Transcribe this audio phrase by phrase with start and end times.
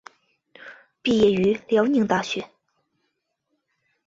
[1.03, 2.49] 毕业于辽宁大学。